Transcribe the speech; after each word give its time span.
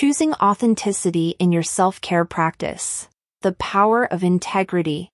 Choosing 0.00 0.32
authenticity 0.34 1.34
in 1.40 1.50
your 1.50 1.64
self-care 1.64 2.24
practice. 2.24 3.08
The 3.42 3.54
power 3.54 4.04
of 4.04 4.22
integrity. 4.22 5.10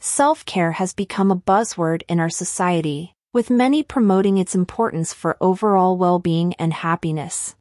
Self-care 0.00 0.72
has 0.72 0.94
become 0.94 1.30
a 1.30 1.36
buzzword 1.36 2.00
in 2.08 2.18
our 2.18 2.30
society, 2.30 3.12
with 3.34 3.50
many 3.50 3.82
promoting 3.82 4.38
its 4.38 4.54
importance 4.54 5.12
for 5.12 5.36
overall 5.42 5.98
well-being 5.98 6.54
and 6.58 6.72
happiness. 6.72 7.54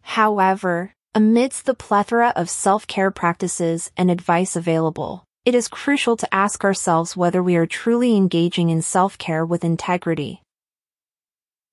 However, 0.00 0.94
amidst 1.14 1.64
the 1.66 1.74
plethora 1.74 2.32
of 2.34 2.50
self-care 2.50 3.12
practices 3.12 3.92
and 3.96 4.10
advice 4.10 4.56
available, 4.56 5.22
it 5.44 5.54
is 5.54 5.68
crucial 5.68 6.16
to 6.16 6.34
ask 6.34 6.64
ourselves 6.64 7.16
whether 7.16 7.40
we 7.40 7.54
are 7.54 7.66
truly 7.66 8.16
engaging 8.16 8.68
in 8.68 8.82
self-care 8.82 9.46
with 9.46 9.62
integrity. 9.62 10.42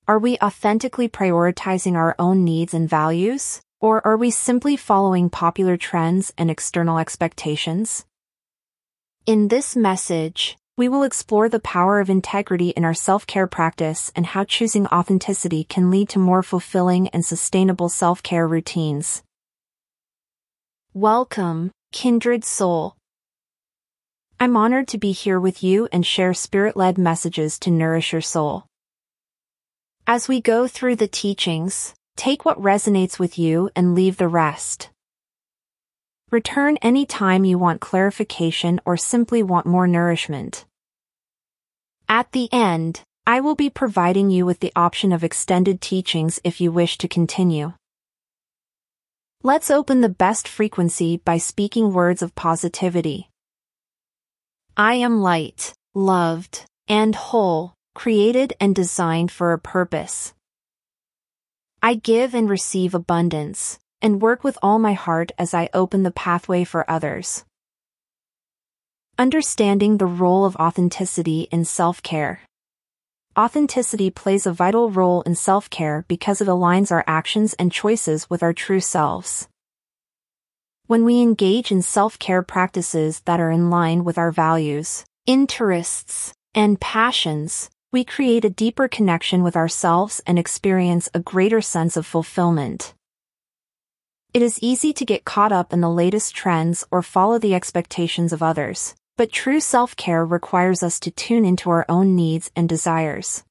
Are 0.10 0.18
we 0.18 0.40
authentically 0.40 1.08
prioritizing 1.08 1.94
our 1.94 2.16
own 2.18 2.44
needs 2.44 2.74
and 2.74 2.90
values? 2.90 3.62
Or 3.80 4.04
are 4.08 4.18
we 4.18 4.32
simply 4.32 4.76
following 4.76 5.30
popular 5.30 5.78
trends 5.78 6.34
and 6.36 6.50
external 6.50 6.98
expectations? 6.98 8.08
In 9.28 9.50
this 9.50 9.76
message, 9.76 10.58
we 10.76 10.90
will 10.90 11.04
explore 11.04 11.48
the 11.48 11.60
power 11.60 12.00
of 12.00 12.10
integrity 12.10 12.70
in 12.70 12.84
our 12.84 12.96
self-care 12.96 13.46
practice 13.46 14.12
and 14.16 14.26
how 14.26 14.46
choosing 14.46 14.88
authenticity 14.88 15.64
can 15.64 15.92
lead 15.92 16.10
to 16.10 16.18
more 16.18 16.42
fulfilling 16.42 17.10
and 17.10 17.24
sustainable 17.24 17.88
self-care 17.88 18.48
routines. 18.48 19.22
Welcome, 20.92 21.70
kindred 21.92 22.44
soul. 22.44 22.96
I'm 24.40 24.58
honored 24.58 24.88
to 24.88 24.98
be 24.98 25.12
here 25.12 25.40
with 25.40 25.62
you 25.62 25.88
and 25.92 26.04
share 26.04 26.34
spirit-led 26.34 26.98
messages 26.98 27.60
to 27.60 27.70
nourish 27.70 28.12
your 28.12 28.22
soul. 28.22 28.69
As 30.12 30.28
we 30.28 30.42
go 30.42 30.68
through 30.68 30.96
the 30.96 31.08
teachings, 31.08 31.94
take 32.18 32.44
what 32.44 32.60
resonates 32.60 33.20
with 33.20 33.38
you 33.38 33.70
and 33.76 33.94
leave 33.94 34.18
the 34.18 34.28
rest. 34.28 34.90
Return 36.32 36.78
any 36.78 37.06
time 37.06 37.46
you 37.46 37.60
want 37.60 37.80
clarification 37.80 38.82
or 38.86 38.98
simply 38.98 39.44
want 39.44 39.68
more 39.68 39.86
nourishment. 39.86 40.66
At 42.08 42.32
the 42.32 42.52
end, 42.52 43.04
I 43.28 43.40
will 43.42 43.54
be 43.54 43.70
providing 43.70 44.32
you 44.32 44.48
with 44.48 44.62
the 44.62 44.74
option 44.76 45.14
of 45.14 45.24
extended 45.24 45.80
teachings 45.80 46.40
if 46.44 46.60
you 46.60 46.72
wish 46.72 46.98
to 46.98 47.08
continue. 47.08 47.74
Let's 49.44 49.70
open 49.70 50.02
the 50.02 50.10
best 50.10 50.48
frequency 50.48 51.18
by 51.18 51.38
speaking 51.38 51.94
words 51.94 52.24
of 52.24 52.34
positivity. 52.34 53.30
I 54.76 54.96
am 54.96 55.22
light, 55.22 55.72
loved, 55.94 56.66
and 56.88 57.14
whole, 57.14 57.76
created 58.00 58.54
and 58.62 58.74
designed 58.74 59.30
for 59.30 59.52
a 59.52 59.60
purpose. 59.60 60.34
I 61.84 61.96
give 61.96 62.34
and 62.34 62.50
receive 62.50 62.96
abundance, 62.96 63.78
and 64.02 64.22
work 64.22 64.42
with 64.42 64.58
all 64.64 64.80
my 64.80 64.94
heart 64.94 65.34
as 65.38 65.54
I 65.54 65.68
open 65.74 66.04
the 66.04 66.20
pathway 66.26 66.64
for 66.64 66.90
others. 66.90 67.44
Understanding 69.18 69.98
the 69.98 70.06
role 70.06 70.46
of 70.46 70.56
authenticity 70.56 71.50
in 71.52 71.66
self-care. 71.66 72.40
Authenticity 73.38 74.10
plays 74.10 74.46
a 74.48 74.54
vital 74.54 74.90
role 74.90 75.22
in 75.24 75.36
self-care 75.36 76.06
because 76.08 76.40
it 76.40 76.48
aligns 76.48 76.94
our 76.94 77.04
actions 77.06 77.54
and 77.56 77.70
choices 77.70 78.30
with 78.30 78.42
our 78.42 78.54
true 78.54 78.80
selves. 78.80 79.50
When 80.88 81.04
we 81.04 81.22
engage 81.22 81.70
in 81.70 81.82
self-care 81.82 82.44
practices 82.44 83.20
that 83.26 83.42
are 83.42 83.52
in 83.52 83.70
line 83.70 84.06
with 84.06 84.18
our 84.18 84.32
values, 84.32 85.04
interests, 85.26 86.32
and 86.56 86.80
passions, 86.80 87.70
we 87.92 88.04
create 88.04 88.46
a 88.46 88.52
deeper 88.52 88.88
connection 88.88 89.42
with 89.42 89.56
ourselves 89.56 90.22
and 90.28 90.38
experience 90.38 91.10
a 91.16 91.20
greater 91.20 91.60
sense 91.60 91.98
of 91.98 92.06
fulfillment. 92.06 92.94
It 94.32 94.44
is 94.44 94.62
easy 94.62 94.94
to 94.94 95.06
get 95.06 95.26
caught 95.26 95.52
up 95.52 95.74
in 95.74 95.82
the 95.82 95.90
latest 95.90 96.36
trends 96.36 96.86
or 96.92 97.02
follow 97.02 97.40
the 97.40 97.56
expectations 97.56 98.32
of 98.32 98.44
others, 98.44 98.94
but 99.18 99.32
true 99.32 99.60
self-care 99.60 100.24
requires 100.24 100.84
us 100.84 101.00
to 101.00 101.10
tune 101.10 101.46
into 101.46 101.72
our 101.72 101.84
own 101.90 102.16
needs 102.16 102.52
and 102.56 102.70
desires. 102.70 103.44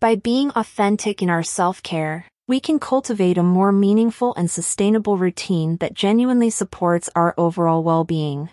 By 0.00 0.14
being 0.14 0.50
authentic 0.54 1.20
in 1.20 1.28
our 1.28 1.42
self-care, 1.42 2.26
we 2.48 2.58
can 2.58 2.78
cultivate 2.78 3.36
a 3.36 3.42
more 3.42 3.70
meaningful 3.70 4.34
and 4.34 4.50
sustainable 4.50 5.18
routine 5.18 5.76
that 5.76 5.92
genuinely 5.92 6.48
supports 6.48 7.10
our 7.14 7.34
overall 7.36 7.82
well-being. 7.82 8.48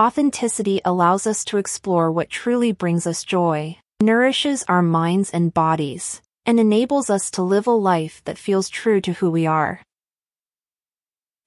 Authenticity 0.00 0.80
allows 0.82 1.26
us 1.26 1.44
to 1.44 1.58
explore 1.58 2.10
what 2.10 2.30
truly 2.30 2.72
brings 2.72 3.06
us 3.06 3.22
joy, 3.22 3.76
nourishes 4.00 4.64
our 4.66 4.80
minds 4.80 5.28
and 5.28 5.52
bodies, 5.52 6.22
and 6.46 6.58
enables 6.58 7.10
us 7.10 7.30
to 7.32 7.42
live 7.42 7.66
a 7.66 7.72
life 7.72 8.22
that 8.24 8.38
feels 8.38 8.70
true 8.70 9.02
to 9.02 9.12
who 9.12 9.30
we 9.30 9.46
are. 9.46 9.82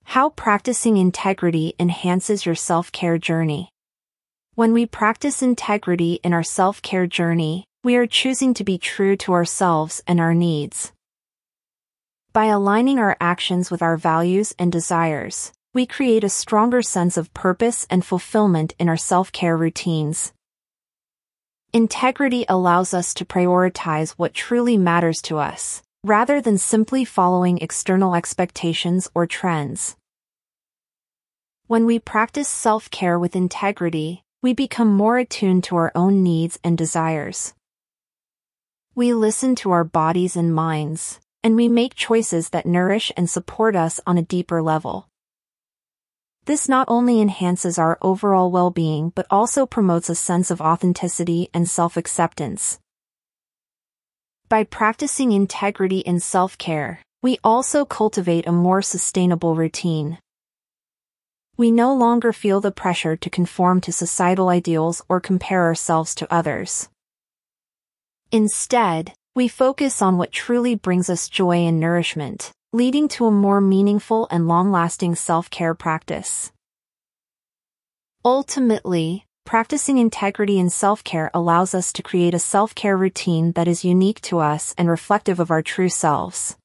How 0.03 0.29
practicing 0.29 0.97
integrity 0.97 1.73
enhances 1.79 2.45
your 2.45 2.53
self-care 2.53 3.17
journey. 3.17 3.69
When 4.53 4.71
we 4.71 4.85
practice 4.85 5.41
integrity 5.41 6.19
in 6.23 6.31
our 6.31 6.43
self-care 6.43 7.07
journey, 7.07 7.65
we 7.83 7.95
are 7.95 8.05
choosing 8.05 8.53
to 8.53 8.63
be 8.63 8.77
true 8.77 9.17
to 9.17 9.33
ourselves 9.33 10.03
and 10.05 10.19
our 10.19 10.35
needs. 10.35 10.91
By 12.33 12.45
aligning 12.45 12.99
our 12.99 13.17
actions 13.19 13.71
with 13.71 13.81
our 13.81 13.97
values 13.97 14.53
and 14.59 14.71
desires, 14.71 15.51
we 15.73 15.87
create 15.87 16.23
a 16.23 16.29
stronger 16.29 16.83
sense 16.83 17.17
of 17.17 17.33
purpose 17.33 17.87
and 17.89 18.05
fulfillment 18.05 18.75
in 18.77 18.87
our 18.87 18.97
self-care 18.97 19.57
routines. 19.57 20.31
Integrity 21.73 22.45
allows 22.47 22.93
us 22.93 23.15
to 23.15 23.25
prioritize 23.25 24.11
what 24.11 24.35
truly 24.35 24.77
matters 24.77 25.19
to 25.23 25.39
us, 25.39 25.81
rather 26.03 26.39
than 26.39 26.59
simply 26.59 27.03
following 27.03 27.57
external 27.57 28.13
expectations 28.13 29.09
or 29.15 29.25
trends. 29.25 29.95
When 31.65 31.87
we 31.87 31.97
practice 31.97 32.47
self-care 32.47 33.17
with 33.17 33.35
integrity, 33.35 34.23
we 34.43 34.53
become 34.53 34.93
more 34.93 35.17
attuned 35.17 35.63
to 35.63 35.77
our 35.77 35.91
own 35.95 36.21
needs 36.21 36.59
and 36.63 36.77
desires. 36.77 37.55
We 38.93 39.11
listen 39.15 39.55
to 39.55 39.71
our 39.71 39.83
bodies 39.83 40.35
and 40.35 40.53
minds, 40.53 41.19
and 41.43 41.55
we 41.55 41.67
make 41.67 41.95
choices 41.95 42.49
that 42.49 42.67
nourish 42.67 43.11
and 43.17 43.27
support 43.27 43.75
us 43.75 43.99
on 44.05 44.19
a 44.19 44.21
deeper 44.21 44.61
level. 44.61 45.07
This 46.45 46.67
not 46.67 46.87
only 46.89 47.21
enhances 47.21 47.77
our 47.77 47.97
overall 48.01 48.51
well-being 48.51 49.13
but 49.15 49.25
also 49.29 49.65
promotes 49.65 50.09
a 50.09 50.15
sense 50.15 50.51
of 50.51 50.59
authenticity 50.59 51.49
and 51.53 51.69
self-acceptance. 51.69 52.79
By 54.49 54.65
practicing 54.65 55.31
integrity 55.31 55.99
in 55.99 56.19
self-care, 56.19 57.01
we 57.21 57.39
also 57.45 57.85
cultivate 57.85 58.45
a 58.45 58.51
more 58.51 58.81
sustainable 58.81 59.55
routine. 59.55 60.19
We 61.55 61.71
no 61.71 61.93
longer 61.93 62.33
feel 62.33 62.59
the 62.59 62.71
pressure 62.71 63.15
to 63.15 63.29
conform 63.29 63.79
to 63.81 63.93
societal 63.93 64.49
ideals 64.49 65.01
or 65.07 65.21
compare 65.21 65.63
ourselves 65.63 66.13
to 66.15 66.33
others. 66.33 66.89
Instead, 68.31 69.13
we 69.33 69.47
focus 69.47 70.01
on 70.01 70.17
what 70.17 70.31
truly 70.31 70.75
brings 70.75 71.09
us 71.09 71.29
joy 71.29 71.57
and 71.65 71.79
nourishment, 71.79 72.51
leading 72.75 73.07
to 73.07 73.27
a 73.27 73.31
more 73.31 73.61
meaningful 73.61 74.27
and 74.31 74.47
long-lasting 74.47 75.13
self-care 75.13 75.75
practice. 75.75 76.51
Ultimately, 78.25 79.25
practicing 79.45 79.99
integrity 79.99 80.57
in 80.57 80.71
self-care 80.71 81.29
allows 81.35 81.75
us 81.75 81.93
to 81.93 82.01
create 82.01 82.33
a 82.33 82.39
self-care 82.39 82.97
routine 82.97 83.51
that 83.51 83.67
is 83.67 83.85
unique 83.85 84.19
to 84.21 84.39
us 84.39 84.73
and 84.75 84.89
reflective 84.89 85.39
of 85.39 85.51
our 85.51 85.61
true 85.61 85.89
selves. 85.89 86.57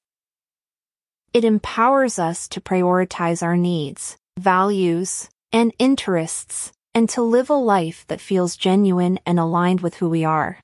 It 1.34 1.44
empowers 1.44 2.18
us 2.18 2.48
to 2.48 2.60
prioritize 2.62 3.42
our 3.42 3.58
needs, 3.58 4.16
values, 4.38 5.28
and 5.52 5.74
interests, 5.78 6.72
and 6.94 7.06
to 7.10 7.20
live 7.20 7.50
a 7.50 7.54
life 7.54 8.06
that 8.08 8.22
feels 8.22 8.56
genuine 8.56 9.18
and 9.26 9.38
aligned 9.38 9.82
with 9.82 9.96
who 9.96 10.08
we 10.08 10.24
are. 10.24 10.58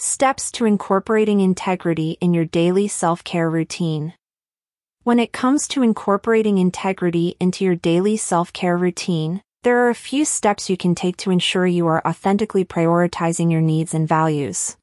Steps 0.00 0.52
to 0.52 0.64
incorporating 0.64 1.40
integrity 1.40 2.16
in 2.20 2.32
your 2.32 2.44
daily 2.44 2.86
self-care 2.86 3.50
routine. 3.50 4.14
When 5.02 5.18
it 5.18 5.32
comes 5.32 5.66
to 5.68 5.82
incorporating 5.82 6.56
integrity 6.56 7.34
into 7.40 7.64
your 7.64 7.74
daily 7.74 8.16
self-care 8.16 8.76
routine, 8.76 9.42
there 9.64 9.78
are 9.84 9.90
a 9.90 9.96
few 9.96 10.24
steps 10.24 10.70
you 10.70 10.76
can 10.76 10.94
take 10.94 11.16
to 11.16 11.32
ensure 11.32 11.66
you 11.66 11.88
are 11.88 12.06
authentically 12.06 12.64
prioritizing 12.64 13.50
your 13.50 13.60
needs 13.60 13.92
and 13.92 14.06
values. 14.06 14.76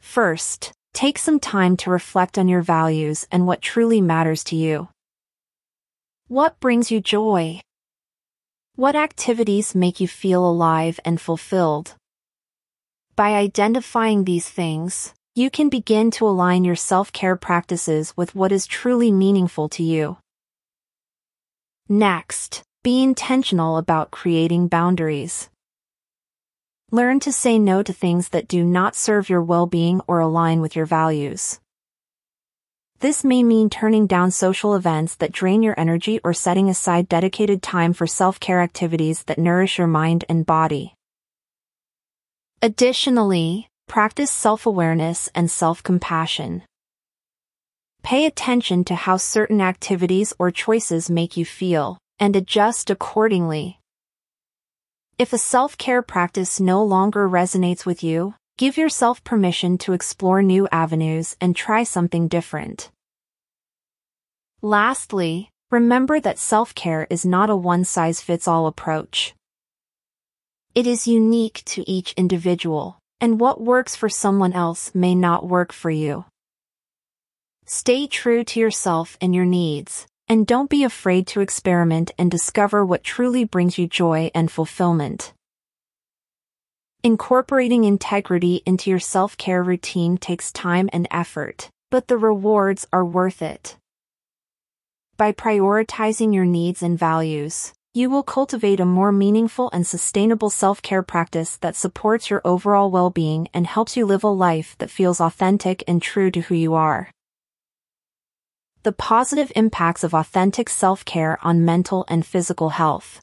First, 0.00 0.72
take 0.92 1.16
some 1.16 1.38
time 1.38 1.76
to 1.76 1.90
reflect 1.90 2.36
on 2.36 2.48
your 2.48 2.62
values 2.62 3.24
and 3.30 3.46
what 3.46 3.62
truly 3.62 4.00
matters 4.00 4.42
to 4.44 4.56
you. 4.56 4.88
What 6.26 6.58
brings 6.58 6.90
you 6.90 7.00
joy? 7.00 7.60
What 8.74 8.96
activities 8.96 9.76
make 9.76 10.00
you 10.00 10.08
feel 10.08 10.44
alive 10.44 10.98
and 11.04 11.20
fulfilled? 11.20 11.94
By 13.16 13.34
identifying 13.34 14.24
these 14.24 14.48
things, 14.48 15.14
you 15.36 15.48
can 15.48 15.68
begin 15.68 16.10
to 16.12 16.26
align 16.26 16.64
your 16.64 16.74
self-care 16.74 17.36
practices 17.36 18.12
with 18.16 18.34
what 18.34 18.50
is 18.50 18.66
truly 18.66 19.12
meaningful 19.12 19.68
to 19.68 19.84
you. 19.84 20.18
Next, 21.88 22.64
be 22.82 23.04
intentional 23.04 23.76
about 23.76 24.10
creating 24.10 24.66
boundaries. 24.66 25.48
Learn 26.90 27.20
to 27.20 27.30
say 27.30 27.56
no 27.56 27.84
to 27.84 27.92
things 27.92 28.30
that 28.30 28.48
do 28.48 28.64
not 28.64 28.96
serve 28.96 29.30
your 29.30 29.42
well-being 29.42 30.00
or 30.08 30.18
align 30.18 30.60
with 30.60 30.74
your 30.74 30.86
values. 30.86 31.60
This 32.98 33.22
may 33.22 33.44
mean 33.44 33.70
turning 33.70 34.08
down 34.08 34.32
social 34.32 34.74
events 34.74 35.14
that 35.16 35.30
drain 35.30 35.62
your 35.62 35.78
energy 35.78 36.18
or 36.24 36.34
setting 36.34 36.68
aside 36.68 37.08
dedicated 37.08 37.62
time 37.62 37.92
for 37.92 38.08
self-care 38.08 38.60
activities 38.60 39.22
that 39.24 39.38
nourish 39.38 39.78
your 39.78 39.86
mind 39.86 40.24
and 40.28 40.44
body. 40.44 40.96
Additionally, 42.64 43.68
practice 43.88 44.30
self-awareness 44.30 45.28
and 45.34 45.50
self-compassion. 45.50 46.62
Pay 48.02 48.24
attention 48.24 48.84
to 48.84 48.94
how 48.94 49.18
certain 49.18 49.60
activities 49.60 50.32
or 50.38 50.50
choices 50.50 51.10
make 51.10 51.36
you 51.36 51.44
feel, 51.44 51.98
and 52.18 52.34
adjust 52.34 52.88
accordingly. 52.88 53.80
If 55.18 55.34
a 55.34 55.44
self-care 55.52 56.00
practice 56.00 56.58
no 56.58 56.82
longer 56.82 57.28
resonates 57.28 57.84
with 57.84 58.02
you, 58.02 58.32
give 58.56 58.78
yourself 58.78 59.22
permission 59.24 59.76
to 59.84 59.92
explore 59.92 60.42
new 60.42 60.66
avenues 60.72 61.36
and 61.42 61.54
try 61.54 61.82
something 61.82 62.28
different. 62.28 62.90
Lastly, 64.62 65.50
remember 65.70 66.18
that 66.18 66.38
self-care 66.38 67.06
is 67.10 67.26
not 67.26 67.50
a 67.50 67.56
one-size-fits-all 67.56 68.66
approach. 68.66 69.34
It 70.74 70.88
is 70.88 71.06
unique 71.06 71.62
to 71.66 71.88
each 71.88 72.14
individual, 72.14 72.98
and 73.20 73.38
what 73.38 73.60
works 73.60 73.94
for 73.94 74.08
someone 74.08 74.52
else 74.52 74.92
may 74.92 75.14
not 75.14 75.46
work 75.46 75.72
for 75.72 75.88
you. 75.88 76.24
Stay 77.64 78.08
true 78.08 78.42
to 78.42 78.58
yourself 78.58 79.16
and 79.20 79.32
your 79.32 79.44
needs, 79.44 80.08
and 80.26 80.48
don't 80.48 80.68
be 80.68 80.82
afraid 80.82 81.28
to 81.28 81.40
experiment 81.40 82.10
and 82.18 82.28
discover 82.28 82.84
what 82.84 83.04
truly 83.04 83.44
brings 83.44 83.78
you 83.78 83.86
joy 83.86 84.32
and 84.34 84.50
fulfillment. 84.50 85.32
Incorporating 87.04 87.84
integrity 87.84 88.60
into 88.66 88.90
your 88.90 88.98
self-care 88.98 89.62
routine 89.62 90.18
takes 90.18 90.50
time 90.50 90.90
and 90.92 91.06
effort, 91.12 91.68
but 91.92 92.08
the 92.08 92.18
rewards 92.18 92.84
are 92.92 93.04
worth 93.04 93.42
it. 93.42 93.76
By 95.16 95.30
prioritizing 95.30 96.34
your 96.34 96.46
needs 96.46 96.82
and 96.82 96.98
values, 96.98 97.72
you 97.96 98.10
will 98.10 98.24
cultivate 98.24 98.80
a 98.80 98.84
more 98.84 99.12
meaningful 99.12 99.70
and 99.72 99.86
sustainable 99.86 100.50
self-care 100.50 101.04
practice 101.04 101.56
that 101.58 101.76
supports 101.76 102.28
your 102.28 102.42
overall 102.44 102.90
well-being 102.90 103.46
and 103.54 103.68
helps 103.68 103.96
you 103.96 104.04
live 104.04 104.24
a 104.24 104.28
life 104.28 104.74
that 104.78 104.90
feels 104.90 105.20
authentic 105.20 105.84
and 105.86 106.02
true 106.02 106.28
to 106.28 106.40
who 106.40 106.56
you 106.56 106.74
are. 106.74 107.08
The 108.82 108.90
positive 108.90 109.52
impacts 109.54 110.02
of 110.02 110.12
authentic 110.12 110.68
self-care 110.68 111.38
on 111.42 111.64
mental 111.64 112.04
and 112.08 112.26
physical 112.26 112.70
health. 112.70 113.20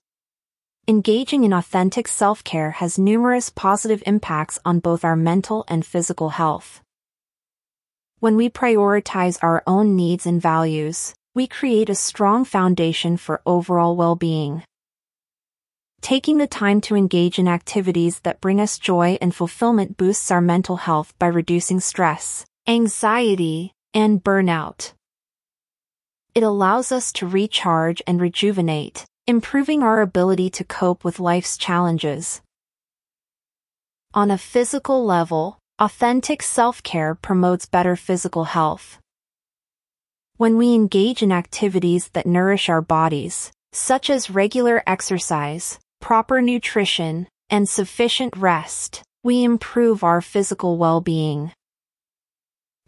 Engaging 0.87 1.43
in 1.43 1.51
authentic 1.51 2.07
self-care 2.07 2.71
has 2.71 2.97
numerous 2.97 3.49
positive 3.49 4.01
impacts 4.05 4.57
on 4.63 4.79
both 4.79 5.03
our 5.03 5.17
mental 5.17 5.65
and 5.67 5.85
physical 5.85 6.29
health. 6.29 6.79
When 8.19 8.37
we 8.37 8.49
prioritize 8.49 9.37
our 9.41 9.63
own 9.67 9.97
needs 9.97 10.25
and 10.25 10.41
values, 10.41 11.13
we 11.33 11.47
create 11.47 11.89
a 11.89 11.95
strong 11.95 12.43
foundation 12.43 13.15
for 13.15 13.41
overall 13.45 13.95
well-being. 13.95 14.63
Taking 16.01 16.39
the 16.39 16.47
time 16.47 16.81
to 16.81 16.95
engage 16.95 17.39
in 17.39 17.47
activities 17.47 18.19
that 18.21 18.41
bring 18.41 18.59
us 18.59 18.77
joy 18.77 19.17
and 19.21 19.33
fulfillment 19.33 19.95
boosts 19.95 20.29
our 20.29 20.41
mental 20.41 20.75
health 20.75 21.13
by 21.19 21.27
reducing 21.27 21.79
stress, 21.79 22.43
anxiety, 22.67 23.71
and 23.93 24.21
burnout. 24.21 24.91
It 26.35 26.43
allows 26.43 26.91
us 26.91 27.13
to 27.13 27.27
recharge 27.27 28.01
and 28.05 28.19
rejuvenate, 28.19 29.05
improving 29.25 29.83
our 29.83 30.01
ability 30.01 30.49
to 30.51 30.65
cope 30.65 31.05
with 31.05 31.19
life's 31.19 31.55
challenges. 31.55 32.41
On 34.13 34.31
a 34.31 34.37
physical 34.37 35.05
level, 35.05 35.59
authentic 35.79 36.41
self-care 36.41 37.15
promotes 37.15 37.65
better 37.65 37.95
physical 37.95 38.45
health. 38.45 38.97
When 40.41 40.57
we 40.57 40.73
engage 40.73 41.21
in 41.21 41.31
activities 41.31 42.07
that 42.13 42.25
nourish 42.25 42.67
our 42.67 42.81
bodies, 42.81 43.51
such 43.73 44.09
as 44.09 44.31
regular 44.31 44.81
exercise, 44.87 45.77
proper 45.99 46.41
nutrition, 46.41 47.27
and 47.51 47.69
sufficient 47.69 48.35
rest, 48.35 49.03
we 49.23 49.43
improve 49.43 50.03
our 50.03 50.19
physical 50.19 50.79
well-being. 50.79 51.51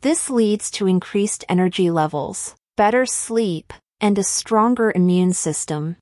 This 0.01 0.31
leads 0.31 0.71
to 0.71 0.87
increased 0.87 1.45
energy 1.47 1.91
levels, 1.91 2.55
better 2.75 3.05
sleep, 3.05 3.71
and 4.01 4.17
a 4.17 4.23
stronger 4.23 4.91
immune 4.95 5.33
system. 5.33 5.97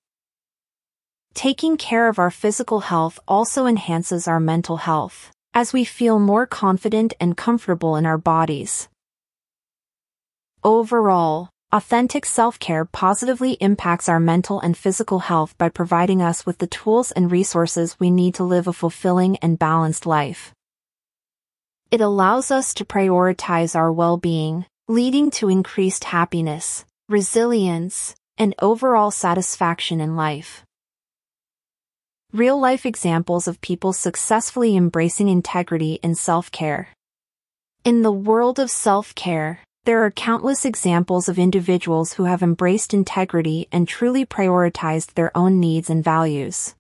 Taking 1.34 1.76
care 1.76 2.08
of 2.08 2.18
our 2.18 2.32
physical 2.32 2.80
health 2.80 3.20
also 3.28 3.66
enhances 3.66 4.26
our 4.26 4.40
mental 4.40 4.78
health, 4.78 5.34
as 5.54 5.74
we 5.74 5.84
feel 5.84 6.18
more 6.18 6.48
confident 6.48 7.14
and 7.20 7.36
comfortable 7.36 7.98
in 7.98 8.06
our 8.06 8.18
bodies. 8.18 8.88
Overall, 10.64 11.50
authentic 11.72 12.24
self-care 12.24 12.86
positively 12.86 13.54
impacts 13.54 14.08
our 14.08 14.20
mental 14.20 14.60
and 14.60 14.78
physical 14.78 15.18
health 15.18 15.58
by 15.58 15.70
providing 15.70 16.22
us 16.22 16.46
with 16.46 16.60
the 16.60 16.68
tools 16.68 17.12
and 17.12 17.32
resources 17.32 18.00
we 18.00 18.12
need 18.12 18.36
to 18.36 18.44
live 18.44 18.68
a 18.68 18.74
fulfilling 18.74 19.38
and 19.38 19.58
balanced 19.58 20.06
life. 20.06 20.54
It 21.90 22.00
allows 22.00 22.52
us 22.52 22.76
to 22.76 22.86
prioritize 22.86 23.76
our 23.76 23.92
well-being, 23.92 24.68
leading 24.88 25.32
to 25.32 25.50
increased 25.50 26.04
happiness, 26.04 26.86
resilience, 27.10 28.14
and 28.38 28.54
overall 28.60 29.10
satisfaction 29.10 30.00
in 30.00 30.16
life. 30.16 30.64
Real 32.34 32.60
life 32.60 32.86
examples 32.86 33.48
of 33.48 33.62
people 33.62 33.94
successfully 33.94 34.78
embracing 34.78 35.28
integrity 35.28 36.00
in 36.04 36.14
self 36.14 36.52
care. 36.52 36.90
In 37.84 38.04
the 38.04 38.12
world 38.12 38.60
of 38.60 38.70
self 38.70 39.16
care, 39.16 39.60
there 39.84 40.04
are 40.06 40.12
countless 40.12 40.64
examples 40.64 41.28
of 41.28 41.40
individuals 41.40 42.14
who 42.14 42.26
have 42.26 42.44
embraced 42.44 42.94
integrity 42.94 43.68
and 43.72 43.88
truly 43.88 44.24
prioritized 44.24 45.16
their 45.16 45.36
own 45.36 45.60
needs 45.60 45.90
and 45.90 46.04
values. 46.04 46.76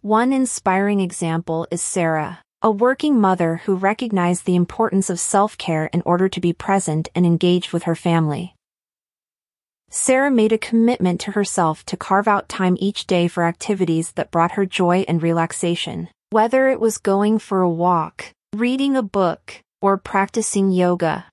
One 0.00 0.32
inspiring 0.32 1.00
example 1.00 1.68
is 1.70 1.80
Sarah, 1.80 2.40
a 2.60 2.72
working 2.72 3.20
mother 3.20 3.62
who 3.66 3.76
recognized 3.76 4.46
the 4.46 4.56
importance 4.56 5.10
of 5.10 5.20
self-care 5.20 5.86
in 5.92 6.02
order 6.04 6.28
to 6.28 6.40
be 6.40 6.52
present 6.52 7.08
and 7.14 7.24
engaged 7.24 7.72
with 7.72 7.84
her 7.84 7.94
family. 7.94 8.56
Sarah 9.90 10.30
made 10.30 10.52
a 10.52 10.58
commitment 10.58 11.20
to 11.20 11.32
herself 11.32 11.84
to 11.86 11.96
carve 11.96 12.26
out 12.26 12.48
time 12.48 12.76
each 12.80 13.06
day 13.06 13.28
for 13.28 13.44
activities 13.44 14.10
that 14.12 14.32
brought 14.32 14.52
her 14.52 14.66
joy 14.66 15.04
and 15.06 15.22
relaxation, 15.22 16.08
whether 16.30 16.68
it 16.68 16.80
was 16.80 16.98
going 16.98 17.38
for 17.38 17.60
a 17.60 17.70
walk, 17.70 18.32
reading 18.56 18.96
a 18.96 19.02
book, 19.02 19.62
or 19.80 19.96
practicing 19.96 20.72
yoga. 20.72 21.29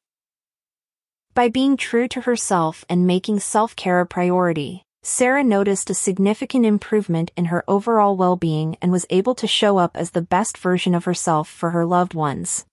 By 1.37 1.49
being 1.49 1.77
true 1.77 2.07
to 2.07 2.21
herself 2.21 2.83
and 2.89 3.05
making 3.05 3.41
self-care 3.41 3.99
a 3.99 4.07
priority, 4.07 4.81
Sarah 5.03 5.43
noticed 5.43 5.87
a 5.91 5.93
significant 5.93 6.65
improvement 6.65 7.29
in 7.37 7.45
her 7.45 7.63
overall 7.67 8.17
well-being 8.17 8.75
and 8.81 8.91
was 8.91 9.05
able 9.11 9.35
to 9.35 9.45
show 9.45 9.77
up 9.77 9.95
as 9.95 10.09
the 10.09 10.23
best 10.23 10.57
version 10.57 10.95
of 10.95 11.05
herself 11.05 11.47
for 11.47 11.69
her 11.69 11.85
loved 11.85 12.15
ones. 12.15 12.65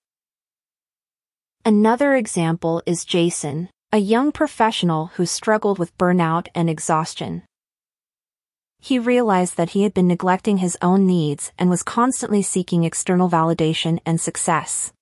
Another 1.66 2.14
example 2.14 2.80
is 2.86 3.04
Jason, 3.04 3.68
a 3.92 3.98
young 3.98 4.32
professional 4.32 5.10
who 5.16 5.26
struggled 5.26 5.78
with 5.78 5.98
burnout 5.98 6.46
and 6.54 6.70
exhaustion. 6.70 7.42
He 8.78 8.98
realized 8.98 9.58
that 9.58 9.72
he 9.76 9.82
had 9.82 9.92
been 9.92 10.08
neglecting 10.08 10.56
his 10.56 10.78
own 10.80 11.06
needs 11.06 11.52
and 11.58 11.68
was 11.68 11.82
constantly 11.82 12.40
seeking 12.40 12.84
external 12.84 13.28
validation 13.28 13.98
and 14.06 14.18
success. 14.18 14.93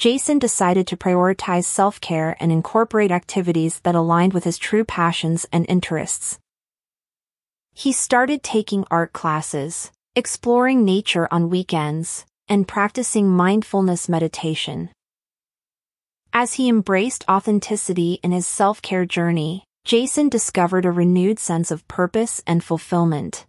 Jason 0.00 0.38
decided 0.38 0.86
to 0.86 0.96
prioritize 0.96 1.64
self-care 1.64 2.34
and 2.40 2.50
incorporate 2.50 3.10
activities 3.10 3.80
that 3.80 3.94
aligned 3.94 4.32
with 4.32 4.44
his 4.44 4.56
true 4.56 4.82
passions 4.82 5.44
and 5.52 5.66
interests. 5.68 6.38
He 7.74 7.92
started 7.92 8.42
taking 8.42 8.86
art 8.90 9.12
classes, 9.12 9.92
exploring 10.16 10.86
nature 10.86 11.28
on 11.30 11.50
weekends, 11.50 12.24
and 12.48 12.66
practicing 12.66 13.28
mindfulness 13.28 14.08
meditation. 14.08 14.88
As 16.32 16.54
he 16.54 16.70
embraced 16.70 17.28
authenticity 17.28 18.20
in 18.22 18.32
his 18.32 18.46
self-care 18.46 19.04
journey, 19.04 19.64
Jason 19.84 20.30
discovered 20.30 20.86
a 20.86 20.90
renewed 20.90 21.38
sense 21.38 21.70
of 21.70 21.86
purpose 21.88 22.42
and 22.46 22.64
fulfillment. 22.64 23.44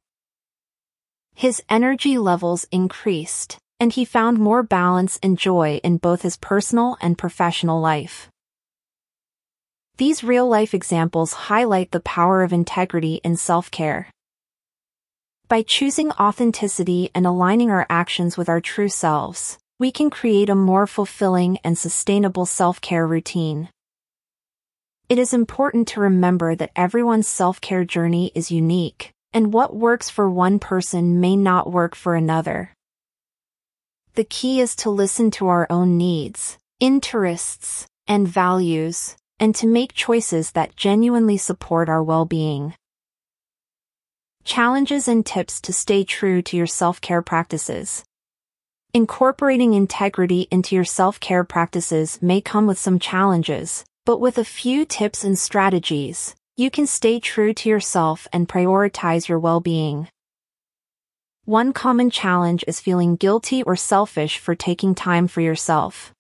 His 1.34 1.64
energy 1.70 2.18
levels 2.18 2.66
increased, 2.74 3.58
and 3.82 3.92
he 3.94 4.06
found 4.06 4.38
more 4.38 4.62
balance 4.62 5.18
and 5.24 5.40
joy 5.40 5.82
in 5.84 5.98
both 5.98 6.22
his 6.22 6.38
personal 6.38 6.98
and 7.02 7.18
professional 7.18 7.82
life. 7.82 8.30
These 9.98 10.24
real-life 10.24 10.76
examples 10.76 11.34
highlight 11.34 11.90
the 11.90 12.00
power 12.00 12.44
of 12.44 12.54
integrity 12.54 13.16
in 13.24 13.36
self-care. 13.36 14.12
By 15.48 15.64
choosing 15.64 16.12
authenticity 16.12 17.10
and 17.16 17.26
aligning 17.26 17.72
our 17.72 17.88
actions 17.90 18.38
with 18.38 18.50
our 18.50 18.62
true 18.62 18.88
selves, 18.88 19.58
we 19.80 19.92
can 19.92 20.12
create 20.12 20.50
a 20.50 20.56
more 20.56 20.86
fulfilling 20.86 21.58
and 21.64 21.76
sustainable 21.76 22.46
self-care 22.46 23.08
routine. 23.08 23.70
It 25.10 25.18
is 25.18 25.34
important 25.34 25.88
to 25.88 26.02
remember 26.02 26.54
that 26.54 26.72
everyone's 26.76 27.28
self-care 27.28 27.86
journey 27.86 28.32
is 28.36 28.52
unique, 28.52 29.10
and 29.34 29.52
what 29.52 29.76
works 29.76 30.08
for 30.08 30.30
one 30.30 30.60
person 30.60 31.20
may 31.20 31.36
not 31.36 31.72
work 31.72 31.96
for 31.96 32.14
another. 32.14 32.76
The 34.14 34.26
key 34.26 34.60
is 34.60 34.76
to 34.78 34.90
listen 34.90 35.32
to 35.32 35.48
our 35.48 35.66
own 35.70 35.98
needs, 35.98 36.58
interests, 36.82 37.88
and 38.08 38.28
values, 38.28 39.16
and 39.40 39.56
to 39.56 39.66
make 39.66 39.94
choices 39.94 40.52
that 40.52 40.76
genuinely 40.76 41.38
support 41.38 41.88
our 41.88 42.04
well-being. 42.04 42.74
Challenges 44.44 45.08
and 45.08 45.26
tips 45.26 45.62
to 45.62 45.72
stay 45.72 46.04
true 46.04 46.42
to 46.42 46.58
your 46.58 46.68
self-care 46.68 47.22
practices. 47.22 48.04
Incorporating 48.94 49.76
integrity 49.76 50.46
into 50.52 50.76
your 50.76 50.84
self-care 50.84 51.46
practices 51.46 52.20
may 52.22 52.42
come 52.42 52.68
with 52.68 52.78
some 52.78 53.00
challenges, 53.00 53.86
but 54.06 54.20
with 54.20 54.38
a 54.38 54.44
few 54.44 54.84
tips 54.84 55.24
and 55.24 55.40
strategies, 55.40 56.36
you 56.58 56.70
can 56.70 56.86
stay 56.86 57.22
true 57.22 57.54
to 57.54 57.70
yourself 57.70 58.28
and 58.34 58.50
prioritize 58.50 59.30
your 59.30 59.40
well-being. 59.40 60.10
One 61.52 61.74
common 61.74 62.10
challenge 62.10 62.64
is 62.66 62.80
feeling 62.80 63.18
guilty 63.18 63.62
or 63.64 63.76
selfish 63.76 64.38
for 64.38 64.56
taking 64.56 64.96
time 64.96 65.28
for 65.28 65.42
yourself. 65.42 66.14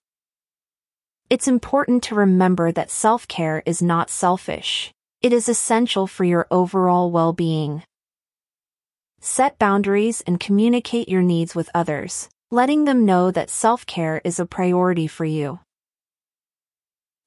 It's 1.29 1.47
important 1.47 2.03
to 2.03 2.15
remember 2.15 2.73
that 2.73 2.91
self-care 2.91 3.63
is 3.65 3.81
not 3.81 4.09
selfish. 4.09 4.91
It 5.21 5.31
is 5.31 5.47
essential 5.47 6.05
for 6.05 6.25
your 6.25 6.47
overall 6.51 7.11
well-being. 7.11 7.83
Set 9.21 9.57
boundaries 9.57 10.19
and 10.27 10.37
communicate 10.37 11.07
your 11.07 11.21
needs 11.21 11.55
with 11.55 11.69
others, 11.73 12.27
letting 12.51 12.83
them 12.83 13.05
know 13.05 13.31
that 13.31 13.49
self-care 13.49 14.19
is 14.25 14.37
a 14.37 14.45
priority 14.45 15.07
for 15.07 15.23
you. 15.23 15.61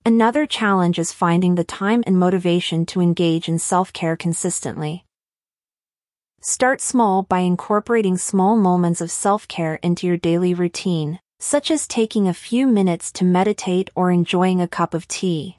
Another 0.04 0.44
challenge 0.44 0.98
is 0.98 1.14
finding 1.14 1.54
the 1.54 1.64
time 1.64 2.04
and 2.06 2.18
motivation 2.18 2.84
to 2.84 3.00
engage 3.00 3.48
in 3.48 3.58
self-care 3.58 4.14
consistently. 4.14 5.06
Start 6.46 6.82
small 6.82 7.22
by 7.22 7.38
incorporating 7.38 8.18
small 8.18 8.54
moments 8.54 9.00
of 9.00 9.10
self-care 9.10 9.76
into 9.76 10.06
your 10.06 10.18
daily 10.18 10.52
routine, 10.52 11.18
such 11.40 11.70
as 11.70 11.88
taking 11.88 12.28
a 12.28 12.34
few 12.34 12.66
minutes 12.66 13.10
to 13.12 13.24
meditate 13.24 13.88
or 13.94 14.10
enjoying 14.10 14.60
a 14.60 14.68
cup 14.68 14.92
of 14.92 15.08
tea. 15.08 15.56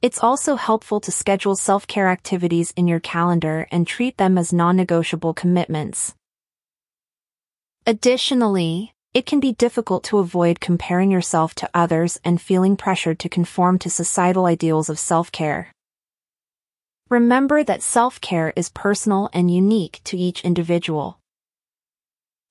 It's 0.00 0.22
also 0.22 0.54
helpful 0.54 1.00
to 1.00 1.10
schedule 1.10 1.56
self-care 1.56 2.08
activities 2.08 2.72
in 2.76 2.86
your 2.86 3.00
calendar 3.00 3.66
and 3.72 3.88
treat 3.88 4.18
them 4.18 4.38
as 4.38 4.52
non-negotiable 4.52 5.34
commitments. 5.34 6.14
Additionally, 7.84 8.92
it 9.14 9.26
can 9.26 9.40
be 9.40 9.54
difficult 9.54 10.04
to 10.04 10.18
avoid 10.18 10.60
comparing 10.60 11.10
yourself 11.10 11.56
to 11.56 11.70
others 11.74 12.20
and 12.22 12.40
feeling 12.40 12.76
pressured 12.76 13.18
to 13.18 13.28
conform 13.28 13.80
to 13.80 13.90
societal 13.90 14.46
ideals 14.46 14.88
of 14.88 15.00
self-care. 15.00 15.72
Remember 17.10 17.64
that 17.64 17.82
self-care 17.82 18.52
is 18.54 18.68
personal 18.68 19.30
and 19.32 19.52
unique 19.52 20.00
to 20.04 20.16
each 20.16 20.44
individual. 20.44 21.18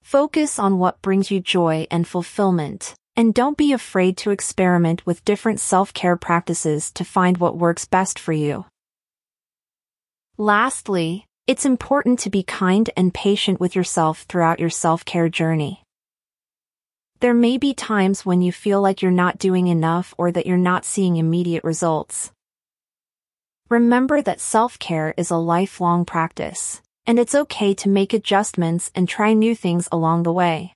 Focus 0.04 0.60
on 0.60 0.78
what 0.78 1.02
brings 1.02 1.32
you 1.32 1.40
joy 1.40 1.88
and 1.90 2.06
fulfillment, 2.06 2.94
and 3.16 3.34
don't 3.34 3.56
be 3.56 3.72
afraid 3.72 4.18
to 4.18 4.32
experiment 4.32 5.06
with 5.06 5.24
different 5.24 5.62
self-care 5.62 6.18
practices 6.18 6.92
to 6.92 7.06
find 7.06 7.38
what 7.38 7.58
works 7.58 7.86
best 7.86 8.20
for 8.20 8.34
you. 8.34 8.66
Lastly, 10.38 11.24
it's 11.48 11.66
important 11.66 12.20
to 12.20 12.30
be 12.30 12.44
kind 12.44 12.90
and 12.98 13.14
patient 13.14 13.62
with 13.62 13.78
yourself 13.78 14.24
throughout 14.24 14.60
your 14.60 14.70
self-care 14.70 15.30
journey. 15.30 15.84
There 17.22 17.34
may 17.34 17.58
be 17.58 17.74
times 17.74 18.26
when 18.26 18.42
you 18.42 18.52
feel 18.52 18.82
like 18.82 19.02
you're 19.02 19.10
not 19.10 19.40
doing 19.40 19.68
enough 19.68 20.14
or 20.18 20.34
that 20.34 20.46
you're 20.46 20.58
not 20.58 20.84
seeing 20.84 21.16
immediate 21.16 21.64
results. 21.64 22.34
Remember 23.70 24.20
that 24.24 24.42
self-care 24.42 25.14
is 25.16 25.30
a 25.30 25.38
lifelong 25.38 26.04
practice, 26.04 26.82
and 27.06 27.20
it's 27.20 27.36
okay 27.36 27.76
to 27.76 27.88
make 27.88 28.14
adjustments 28.14 28.90
and 28.96 29.08
try 29.08 29.34
new 29.34 29.54
things 29.54 29.88
along 29.92 30.24
the 30.24 30.34
way. 30.34 30.74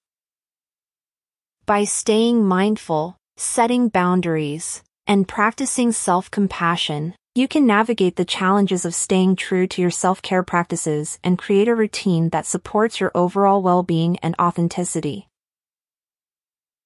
By 1.66 1.86
staying 1.86 2.46
mindful, 2.46 3.18
setting 3.36 3.88
boundaries, 3.90 4.84
and 5.08 5.28
practicing 5.28 5.92
self-compassion, 5.92 7.16
you 7.34 7.48
can 7.48 7.66
navigate 7.66 8.16
the 8.16 8.26
challenges 8.26 8.86
of 8.86 8.94
staying 8.94 9.38
true 9.38 9.66
to 9.66 9.82
your 9.82 9.90
self-care 9.90 10.44
practices 10.44 11.18
and 11.24 11.40
create 11.40 11.68
a 11.68 11.74
routine 11.74 12.30
that 12.30 12.46
supports 12.46 13.00
your 13.00 13.12
overall 13.16 13.64
well-being 13.64 14.20
and 14.22 14.36
authenticity. 14.40 15.28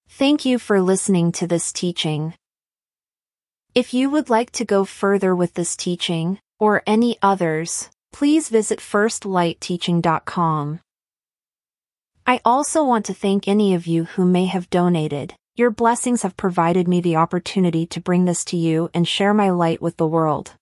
Thank 0.08 0.46
you 0.46 0.58
for 0.58 0.82
listening 0.82 1.34
to 1.34 1.48
this 1.48 1.74
teaching. 1.74 2.34
If 3.78 3.94
you 3.94 4.10
would 4.10 4.32
like 4.32 4.50
to 4.54 4.66
go 4.66 4.86
further 4.86 5.36
with 5.36 5.54
this 5.54 5.76
teaching, 5.76 6.40
or 6.58 6.82
any 6.88 7.16
others, 7.22 7.92
please 8.12 8.50
visit 8.50 8.80
firstlightteaching.com. 8.80 10.80
I 12.26 12.42
also 12.44 12.84
want 12.84 13.06
to 13.06 13.14
thank 13.14 13.48
any 13.48 13.76
of 13.76 13.86
you 13.86 14.06
who 14.06 14.26
may 14.26 14.46
have 14.46 14.72
donated. 14.72 15.36
Your 15.56 15.70
blessings 15.70 16.24
have 16.24 16.36
provided 16.36 16.88
me 16.88 17.02
the 17.02 17.18
opportunity 17.18 17.86
to 17.86 18.02
bring 18.02 18.26
this 18.26 18.44
to 18.46 18.58
you 18.58 18.90
and 18.96 19.08
share 19.08 19.36
my 19.36 19.52
light 19.52 19.80
with 19.80 19.98
the 19.98 20.08
world. 20.08 20.56